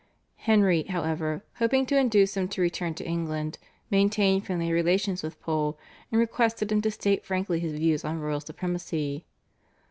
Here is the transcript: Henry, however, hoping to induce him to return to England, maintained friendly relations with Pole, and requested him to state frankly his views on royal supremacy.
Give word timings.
Henry, 0.47 0.81
however, 0.81 1.43
hoping 1.59 1.85
to 1.85 1.95
induce 1.95 2.35
him 2.35 2.47
to 2.47 2.59
return 2.63 2.95
to 2.95 3.05
England, 3.05 3.59
maintained 3.91 4.43
friendly 4.47 4.71
relations 4.71 5.21
with 5.21 5.39
Pole, 5.39 5.77
and 6.11 6.19
requested 6.19 6.71
him 6.71 6.81
to 6.81 6.89
state 6.89 7.23
frankly 7.23 7.59
his 7.59 7.73
views 7.73 8.03
on 8.03 8.17
royal 8.19 8.39
supremacy. 8.41 9.25